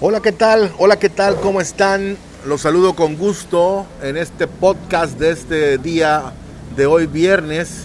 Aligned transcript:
Hola, 0.00 0.20
¿qué 0.20 0.32
tal? 0.32 0.72
Hola, 0.78 0.98
¿qué 0.98 1.08
tal? 1.08 1.36
¿Cómo 1.36 1.60
están? 1.60 2.16
Los 2.44 2.62
saludo 2.62 2.96
con 2.96 3.16
gusto 3.16 3.86
en 4.02 4.16
este 4.16 4.48
podcast 4.48 5.16
de 5.20 5.30
este 5.30 5.78
día 5.78 6.32
de 6.74 6.86
hoy 6.86 7.06
viernes, 7.06 7.84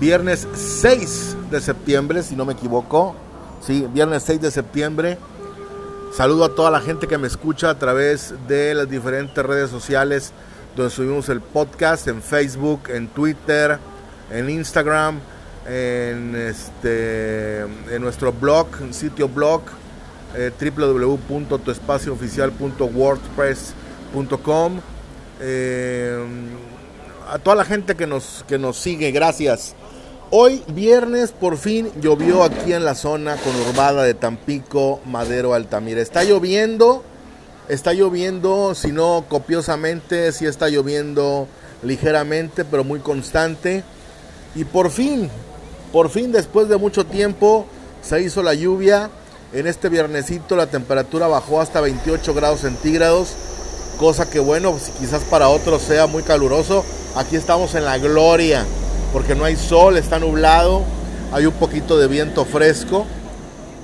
viernes 0.00 0.48
6 0.54 1.36
de 1.50 1.60
septiembre, 1.60 2.22
si 2.22 2.36
no 2.36 2.46
me 2.46 2.54
equivoco. 2.54 3.14
Sí, 3.60 3.86
viernes 3.92 4.22
6 4.22 4.40
de 4.40 4.50
septiembre. 4.50 5.18
Saludo 6.16 6.46
a 6.46 6.54
toda 6.54 6.70
la 6.70 6.80
gente 6.80 7.06
que 7.06 7.18
me 7.18 7.26
escucha 7.26 7.68
a 7.68 7.78
través 7.78 8.32
de 8.48 8.74
las 8.74 8.88
diferentes 8.88 9.44
redes 9.44 9.68
sociales 9.68 10.32
donde 10.74 10.90
subimos 10.90 11.28
el 11.28 11.42
podcast 11.42 12.08
en 12.08 12.22
Facebook, 12.22 12.88
en 12.88 13.08
Twitter, 13.08 13.78
en 14.30 14.48
Instagram, 14.48 15.20
en, 15.68 16.34
este, 16.34 17.60
en 17.60 18.00
nuestro 18.00 18.32
blog, 18.32 18.68
sitio 18.90 19.28
blog 19.28 19.60
eh, 25.40 26.18
a 27.28 27.38
toda 27.38 27.56
la 27.56 27.64
gente 27.64 27.94
que 27.94 28.06
nos, 28.06 28.44
que 28.46 28.58
nos 28.58 28.76
sigue, 28.78 29.10
gracias. 29.10 29.74
Hoy 30.30 30.62
viernes 30.68 31.30
por 31.32 31.56
fin 31.56 31.90
llovió 32.00 32.42
aquí 32.42 32.72
en 32.72 32.84
la 32.84 32.94
zona 32.94 33.36
conurbada 33.36 34.02
de 34.02 34.14
Tampico, 34.14 35.00
Madero, 35.04 35.54
Altamira. 35.54 36.00
Está 36.00 36.24
lloviendo, 36.24 37.04
está 37.68 37.92
lloviendo, 37.92 38.74
si 38.74 38.90
no 38.90 39.24
copiosamente, 39.28 40.32
si 40.32 40.46
está 40.46 40.68
lloviendo 40.68 41.46
ligeramente, 41.82 42.64
pero 42.64 42.82
muy 42.82 43.00
constante. 43.00 43.84
Y 44.56 44.64
por 44.64 44.90
fin, 44.90 45.30
por 45.92 46.10
fin 46.10 46.32
después 46.32 46.68
de 46.68 46.76
mucho 46.76 47.06
tiempo 47.06 47.66
se 48.02 48.22
hizo 48.22 48.42
la 48.42 48.54
lluvia. 48.54 49.10
En 49.56 49.66
este 49.66 49.88
viernesito 49.88 50.54
la 50.54 50.66
temperatura 50.66 51.28
bajó 51.28 51.62
hasta 51.62 51.80
28 51.80 52.34
grados 52.34 52.60
centígrados, 52.60 53.30
cosa 53.98 54.28
que 54.28 54.38
bueno, 54.38 54.76
quizás 54.98 55.22
para 55.22 55.48
otros 55.48 55.80
sea 55.80 56.06
muy 56.06 56.22
caluroso. 56.22 56.84
Aquí 57.14 57.36
estamos 57.36 57.74
en 57.74 57.86
la 57.86 57.96
gloria, 57.96 58.66
porque 59.14 59.34
no 59.34 59.46
hay 59.46 59.56
sol, 59.56 59.96
está 59.96 60.18
nublado, 60.18 60.82
hay 61.32 61.46
un 61.46 61.54
poquito 61.54 61.96
de 61.96 62.06
viento 62.06 62.44
fresco 62.44 63.06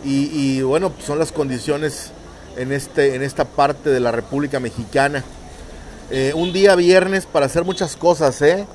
y, 0.05 0.61
bueno, 0.61 0.91
pues 0.91 1.07
son 1.07 1.19
las 1.19 1.33
condiciones 1.33 2.11
en, 2.59 2.71
este, 2.71 3.15
en 3.15 3.23
esta 3.23 3.47
parte 3.47 3.89
de 3.89 4.01
la 4.01 4.13
República 4.13 4.61
Mexicana. 4.61 5.25
Eh, 6.11 6.35
un 6.37 6.53
día 6.53 6.75
viernes 6.77 7.25
para 7.25 7.47
hacer 7.47 7.65
muchas 7.65 7.97
cosas, 7.97 8.43
¿eh? 8.43 8.67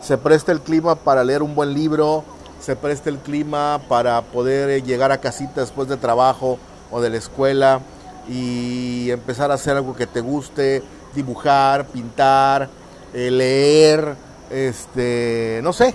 Se 0.00 0.16
presta 0.16 0.52
el 0.52 0.62
clima 0.62 0.94
para 0.94 1.22
leer 1.22 1.42
un 1.42 1.54
buen 1.54 1.74
libro, 1.74 2.24
se 2.60 2.76
preste 2.76 3.10
el 3.10 3.18
clima 3.18 3.80
para 3.88 4.22
poder 4.22 4.70
eh, 4.70 4.82
llegar 4.82 5.12
a 5.12 5.18
casita 5.18 5.60
después 5.60 5.88
de 5.88 5.96
trabajo 5.96 6.58
o 6.90 7.00
de 7.00 7.10
la 7.10 7.16
escuela 7.16 7.80
y 8.28 9.10
empezar 9.10 9.50
a 9.50 9.54
hacer 9.54 9.76
algo 9.76 9.94
que 9.94 10.06
te 10.06 10.20
guste, 10.20 10.82
dibujar, 11.14 11.86
pintar, 11.86 12.68
eh, 13.14 13.30
leer, 13.30 14.16
este, 14.50 15.60
no 15.62 15.72
sé, 15.72 15.94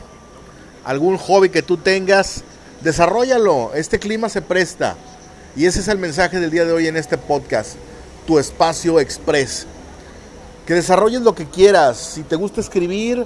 algún 0.85 1.17
hobby 1.17 1.49
que 1.49 1.61
tú 1.61 1.77
tengas, 1.77 2.43
desarrollalo, 2.81 3.71
este 3.73 3.99
clima 3.99 4.29
se 4.29 4.41
presta. 4.41 4.95
Y 5.55 5.65
ese 5.65 5.81
es 5.81 5.87
el 5.89 5.97
mensaje 5.97 6.39
del 6.39 6.49
día 6.49 6.65
de 6.65 6.71
hoy 6.71 6.87
en 6.87 6.95
este 6.95 7.17
podcast, 7.17 7.75
tu 8.25 8.39
espacio 8.39 8.99
express. 8.99 9.67
Que 10.65 10.73
desarrolles 10.73 11.21
lo 11.21 11.35
que 11.35 11.47
quieras, 11.47 11.97
si 11.97 12.23
te 12.23 12.37
gusta 12.37 12.61
escribir, 12.61 13.25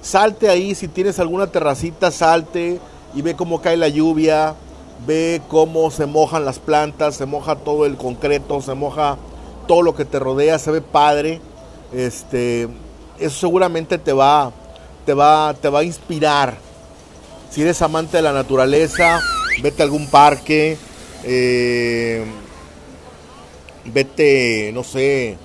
salte 0.00 0.48
ahí, 0.48 0.74
si 0.74 0.88
tienes 0.88 1.18
alguna 1.18 1.48
terracita, 1.48 2.10
salte 2.10 2.80
y 3.14 3.22
ve 3.22 3.34
cómo 3.34 3.60
cae 3.60 3.76
la 3.76 3.88
lluvia, 3.88 4.54
ve 5.06 5.40
cómo 5.48 5.90
se 5.90 6.06
mojan 6.06 6.44
las 6.44 6.58
plantas, 6.58 7.16
se 7.16 7.26
moja 7.26 7.56
todo 7.56 7.86
el 7.86 7.96
concreto, 7.96 8.60
se 8.60 8.74
moja 8.74 9.16
todo 9.66 9.82
lo 9.82 9.94
que 9.94 10.04
te 10.04 10.18
rodea, 10.18 10.58
se 10.58 10.70
ve 10.70 10.80
padre. 10.80 11.40
Este, 11.92 12.68
eso 13.18 13.38
seguramente 13.38 13.98
te 13.98 14.12
va, 14.12 14.52
te 15.06 15.14
va, 15.14 15.54
te 15.54 15.68
va 15.68 15.80
a 15.80 15.84
inspirar. 15.84 16.56
Si 17.50 17.62
eres 17.62 17.80
amante 17.82 18.18
de 18.18 18.22
la 18.22 18.32
naturaleza, 18.32 19.20
vete 19.62 19.82
a 19.82 19.84
algún 19.84 20.06
parque, 20.08 20.76
eh, 21.24 22.24
vete, 23.86 24.70
no 24.74 24.84
sé, 24.84 25.38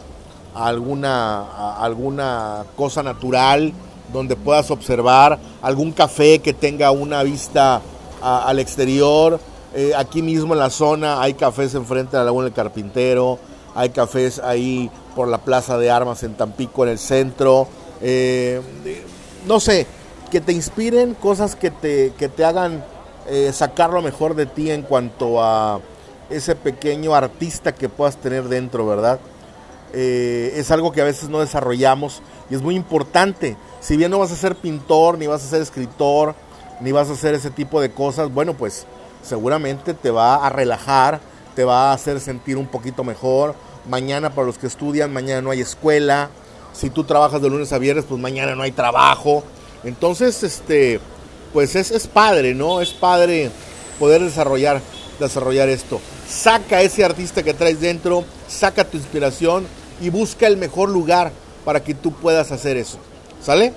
alguna, 0.53 1.39
a 1.39 1.83
alguna 1.83 2.65
cosa 2.75 3.01
natural 3.03 3.73
donde 4.11 4.35
puedas 4.35 4.69
observar 4.71 5.39
algún 5.61 5.91
café 5.91 6.39
que 6.39 6.53
tenga 6.53 6.91
una 6.91 7.23
vista 7.23 7.81
al 8.21 8.59
exterior. 8.59 9.39
Eh, 9.75 9.91
aquí 9.97 10.21
mismo 10.21 10.53
en 10.53 10.59
la 10.59 10.69
zona 10.69 11.21
hay 11.21 11.33
cafés 11.33 11.73
enfrente 11.73 12.11
de 12.11 12.19
la 12.19 12.25
Laguna 12.25 12.45
del 12.45 12.53
Carpintero, 12.53 13.39
hay 13.73 13.89
cafés 13.89 14.39
ahí 14.39 14.91
por 15.15 15.27
la 15.27 15.39
Plaza 15.39 15.77
de 15.77 15.89
Armas 15.89 16.23
en 16.23 16.35
Tampico, 16.35 16.83
en 16.83 16.91
el 16.91 16.99
centro. 16.99 17.67
Eh, 18.01 18.61
no 19.47 19.59
sé, 19.59 19.87
que 20.29 20.41
te 20.41 20.53
inspiren 20.53 21.15
cosas 21.15 21.55
que 21.55 21.71
te, 21.71 22.13
que 22.17 22.29
te 22.29 22.45
hagan 22.45 22.83
eh, 23.27 23.51
sacar 23.53 23.91
lo 23.91 24.01
mejor 24.01 24.35
de 24.35 24.45
ti 24.45 24.69
en 24.69 24.83
cuanto 24.83 25.41
a 25.41 25.79
ese 26.29 26.55
pequeño 26.55 27.13
artista 27.15 27.73
que 27.73 27.89
puedas 27.89 28.17
tener 28.17 28.45
dentro, 28.45 28.85
¿verdad? 28.85 29.19
Es 29.93 30.71
algo 30.71 30.91
que 30.91 31.01
a 31.01 31.05
veces 31.05 31.29
no 31.29 31.39
desarrollamos 31.39 32.21
y 32.49 32.55
es 32.55 32.61
muy 32.61 32.75
importante 32.75 33.55
si 33.83 33.97
bien 33.97 34.11
no 34.11 34.19
vas 34.19 34.31
a 34.31 34.37
ser 34.37 34.55
pintor, 34.55 35.17
ni 35.17 35.27
vas 35.27 35.43
a 35.43 35.47
ser 35.47 35.61
escritor, 35.61 36.35
ni 36.79 36.93
vas 36.93 37.09
a 37.09 37.13
hacer 37.13 37.35
ese 37.35 37.51
tipo 37.51 37.81
de 37.81 37.91
cosas, 37.91 38.33
bueno, 38.33 38.53
pues 38.53 38.85
seguramente 39.21 39.93
te 39.93 40.09
va 40.09 40.35
a 40.35 40.49
relajar, 40.49 41.19
te 41.53 41.65
va 41.65 41.91
a 41.91 41.93
hacer 41.93 42.21
sentir 42.21 42.55
un 42.55 42.67
poquito 42.67 43.03
mejor. 43.03 43.55
Mañana 43.89 44.29
para 44.29 44.47
los 44.47 44.57
que 44.57 44.67
estudian, 44.67 45.11
mañana 45.11 45.41
no 45.41 45.51
hay 45.51 45.59
escuela. 45.59 46.29
Si 46.71 46.89
tú 46.89 47.03
trabajas 47.03 47.41
de 47.41 47.49
lunes 47.49 47.73
a 47.73 47.77
viernes, 47.77 48.05
pues 48.07 48.21
mañana 48.21 48.55
no 48.55 48.63
hay 48.63 48.71
trabajo. 48.71 49.43
Entonces, 49.83 50.41
este, 50.43 51.01
pues 51.51 51.75
es, 51.75 51.91
es 51.91 52.07
padre, 52.07 52.53
¿no? 52.53 52.79
Es 52.79 52.91
padre 52.93 53.51
poder 53.99 54.21
desarrollar, 54.21 54.81
desarrollar 55.19 55.67
esto. 55.67 55.99
Saca 56.25 56.81
ese 56.81 57.03
artista 57.03 57.43
que 57.43 57.53
traes 57.53 57.81
dentro, 57.81 58.23
saca 58.47 58.85
tu 58.85 58.95
inspiración 58.95 59.67
y 60.01 60.09
busca 60.09 60.47
el 60.47 60.57
mejor 60.57 60.89
lugar 60.89 61.31
para 61.65 61.83
que 61.83 61.93
tú 61.93 62.11
puedas 62.11 62.51
hacer 62.51 62.77
eso. 62.77 62.97
¿Sale? 63.41 63.73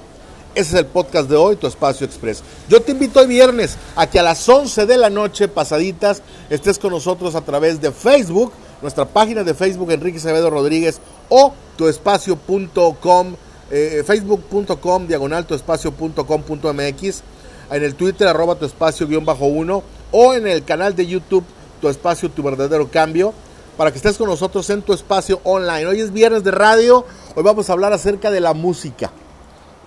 Ese 0.55 0.71
es 0.71 0.81
el 0.81 0.87
podcast 0.87 1.29
de 1.29 1.37
hoy, 1.37 1.57
tu 1.57 1.67
espacio 1.67 2.07
express. 2.07 2.43
Yo 2.69 2.81
te 2.81 2.93
invito 2.93 3.21
hoy 3.21 3.27
viernes 3.27 3.77
a 3.95 4.07
que 4.07 4.19
a 4.19 4.23
las 4.23 4.49
11 4.49 4.87
de 4.87 4.97
la 4.97 5.11
noche 5.11 5.49
pasaditas 5.49 6.23
estés 6.49 6.79
con 6.79 6.93
nosotros 6.93 7.35
a 7.35 7.43
través 7.43 7.81
de 7.81 7.93
Facebook, 7.93 8.53
nuestra 8.81 9.05
página 9.05 9.45
de 9.45 9.53
Facebook 9.53 9.91
Enrique 9.91 10.19
Acevedo 10.19 10.49
Rodríguez 10.49 11.01
o 11.29 11.53
tuespacio.com, 11.77 13.35
eh, 13.71 14.03
facebook.com 14.07 15.07
diagonal 15.07 15.45
tuespacio.com.mx, 15.45 17.23
en 17.71 17.83
el 17.83 17.95
Twitter 17.95 18.27
arroba 18.27 18.55
tu 18.55 18.65
espacio 18.65 19.07
guion 19.07 19.27
bajo 19.27 19.45
uno 19.45 19.83
o 20.11 20.33
en 20.33 20.47
el 20.47 20.65
canal 20.65 20.97
de 20.97 21.07
YouTube 21.07 21.45
tu 21.81 21.89
espacio, 21.89 22.31
tu 22.31 22.43
verdadero 22.43 22.89
cambio, 22.91 23.35
para 23.77 23.91
que 23.91 23.99
estés 23.99 24.17
con 24.17 24.29
nosotros 24.29 24.69
en 24.71 24.83
tu 24.83 24.93
espacio 24.93 25.41
online. 25.45 25.87
Hoy 25.87 26.01
es 26.01 26.13
viernes 26.13 26.43
de 26.43 26.51
radio, 26.51 27.05
hoy 27.35 27.43
vamos 27.43 27.69
a 27.69 27.75
hablar 27.75 27.93
acerca 27.93 28.31
de 28.31 28.41
la 28.41 28.55
música. 28.55 29.11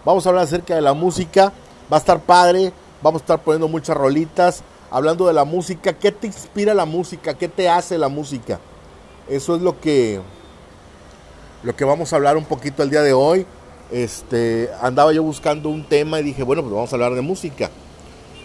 Vamos 0.06 0.26
a 0.26 0.30
hablar 0.30 0.46
acerca 0.46 0.76
de 0.76 0.82
la 0.82 0.94
música. 0.94 1.52
Va 1.92 1.98
a 1.98 2.00
estar 2.00 2.20
padre. 2.22 2.72
Vamos 3.02 3.22
a 3.22 3.24
estar 3.24 3.44
poniendo 3.44 3.68
muchas 3.68 3.98
rolitas. 3.98 4.64
Hablando 4.92 5.28
de 5.28 5.34
la 5.34 5.44
música. 5.44 5.94
¿Qué 5.94 6.12
te 6.12 6.28
inspira 6.28 6.74
la 6.74 6.86
música? 6.86 7.34
¿Qué 7.34 7.48
te 7.48 7.68
hace 7.68 7.98
la 7.98 8.08
música? 8.08 8.60
Eso 9.28 9.56
es 9.56 9.62
lo 9.62 9.80
que, 9.80 10.22
lo 11.64 11.76
que 11.76 11.84
vamos 11.84 12.14
a 12.14 12.16
hablar 12.16 12.38
un 12.38 12.46
poquito 12.46 12.82
el 12.82 12.90
día 12.90 13.02
de 13.02 13.14
hoy. 13.14 13.46
Este, 13.92 14.70
andaba 14.82 15.12
yo 15.14 15.24
buscando 15.24 15.70
un 15.70 15.84
tema 15.84 16.20
y 16.20 16.24
dije, 16.24 16.44
bueno, 16.44 16.62
pues 16.62 16.74
vamos 16.74 16.94
a 16.94 16.96
hablar 16.96 17.14
de 17.14 17.22
música. 17.22 17.70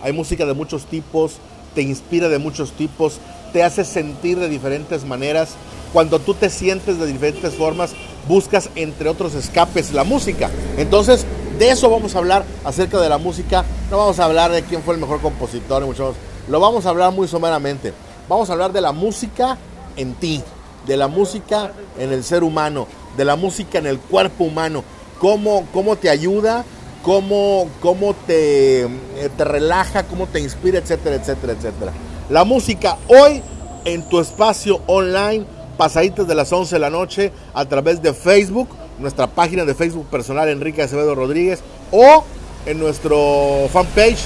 Hay 0.03 0.13
música 0.13 0.45
de 0.45 0.55
muchos 0.55 0.85
tipos, 0.87 1.37
te 1.75 1.83
inspira 1.83 2.29
de 2.29 2.39
muchos 2.39 2.73
tipos, 2.73 3.19
te 3.53 3.63
hace 3.63 3.85
sentir 3.85 4.39
de 4.39 4.49
diferentes 4.49 5.05
maneras. 5.05 5.51
Cuando 5.93 6.19
tú 6.19 6.35
te 6.35 6.51
sientes 6.51 6.99
de 6.99 7.07
diferentes 7.07 7.55
formas, 7.55 7.93
buscas 8.29 8.71
entre 8.75 9.09
otros 9.09 9.35
escapes 9.35 9.93
la 9.93 10.05
música. 10.05 10.51
Entonces, 10.77 11.25
de 11.59 11.71
eso 11.71 11.89
vamos 11.89 12.15
a 12.15 12.19
hablar 12.19 12.45
acerca 12.65 12.99
de 12.99 13.09
la 13.09 13.19
música. 13.19 13.65
No 13.91 13.99
vamos 13.99 14.19
a 14.19 14.25
hablar 14.25 14.51
de 14.51 14.63
quién 14.63 14.83
fue 14.83 14.95
el 14.95 15.01
mejor 15.01 15.21
compositor, 15.21 15.85
mucho 15.85 16.15
Lo 16.49 16.59
vamos 16.59 16.87
a 16.87 16.89
hablar 16.89 17.13
muy 17.13 17.29
someramente. 17.29 17.93
Vamos 18.29 18.51
a 18.51 18.55
hablar 18.55 18.73
de 18.73 18.81
la 18.81 18.93
música 18.93 19.59
en 19.97 20.15
ti, 20.15 20.43
de 20.87 20.97
la 20.97 21.09
música 21.09 21.73
en 21.99 22.13
el 22.13 22.25
ser 22.25 22.43
humano, 22.43 22.89
de 23.17 23.25
la 23.25 23.37
música 23.37 23.79
en 23.79 23.87
el 23.87 23.99
cuerpo 23.99 24.45
humano. 24.45 24.83
Cómo, 25.21 25.67
cómo 25.73 25.95
te 25.97 26.11
ayuda, 26.11 26.65
cómo, 27.05 27.69
cómo 27.81 28.15
te, 28.27 28.83
eh, 28.83 28.89
te 29.37 29.45
relaja, 29.45 30.05
cómo 30.05 30.27
te 30.27 30.41
inspira, 30.41 30.79
etcétera, 30.79 31.17
etcétera, 31.17 31.53
etcétera. 31.53 31.93
La 32.31 32.45
música 32.45 32.97
hoy 33.09 33.43
en 33.85 34.09
tu 34.09 34.19
espacio 34.19 34.81
online, 34.87 35.45
pasaditas 35.77 36.27
de 36.27 36.35
las 36.35 36.53
11 36.53 36.75
de 36.75 36.81
la 36.81 36.91
noche, 36.91 37.33
a 37.53 37.67
través 37.67 38.03
de 38.03 38.15
Facebook 38.15 38.69
nuestra 38.99 39.27
página 39.27 39.65
de 39.65 39.75
Facebook 39.75 40.07
personal 40.07 40.49
Enrique 40.49 40.83
Acevedo 40.83 41.15
Rodríguez 41.15 41.61
o 41.91 42.25
en 42.65 42.79
nuestro 42.79 43.69
fanpage 43.73 44.19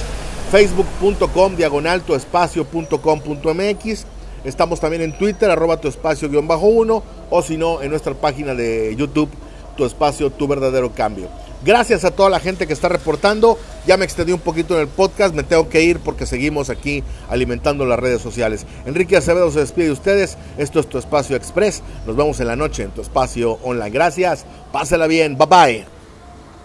facebook.com 0.51 1.55
diagonal 1.55 2.01
tu 2.01 2.15
espacio.com.mx 2.15 4.05
Estamos 4.43 4.79
también 4.79 5.01
en 5.01 5.17
Twitter, 5.17 5.49
arroba 5.51 5.81
tu 5.81 5.89
espacio 5.89 6.29
guion 6.29 6.47
bajo 6.47 6.67
uno, 6.67 7.03
o 7.29 7.41
si 7.41 7.57
no, 7.57 7.81
en 7.81 7.89
nuestra 7.89 8.13
página 8.13 8.55
de 8.55 8.95
YouTube, 8.95 9.29
tu 9.75 9.83
espacio, 9.83 10.29
tu 10.29 10.47
verdadero 10.47 10.93
cambio. 10.93 11.27
Gracias 11.63 12.05
a 12.05 12.11
toda 12.11 12.29
la 12.29 12.39
gente 12.39 12.67
que 12.67 12.73
está 12.73 12.89
reportando. 12.89 13.57
Ya 13.85 13.97
me 13.97 14.05
extendí 14.05 14.31
un 14.31 14.39
poquito 14.39 14.75
en 14.75 14.81
el 14.81 14.87
podcast, 14.87 15.35
me 15.35 15.43
tengo 15.43 15.67
que 15.69 15.81
ir 15.81 15.99
porque 15.99 16.25
seguimos 16.25 16.69
aquí 16.69 17.03
alimentando 17.29 17.85
las 17.85 17.99
redes 17.99 18.21
sociales. 18.21 18.65
Enrique 18.85 19.17
Acevedo 19.17 19.51
se 19.51 19.59
despide 19.59 19.85
de 19.85 19.91
ustedes. 19.91 20.37
Esto 20.57 20.79
es 20.79 20.87
tu 20.87 20.97
espacio 20.97 21.35
express. 21.35 21.81
Nos 22.05 22.15
vemos 22.15 22.39
en 22.39 22.47
la 22.47 22.55
noche 22.55 22.83
en 22.83 22.91
tu 22.91 23.01
espacio 23.01 23.59
online. 23.63 23.89
Gracias. 23.89 24.45
Pásela 24.71 25.07
bien. 25.07 25.37
Bye 25.37 25.47
bye. 25.47 25.98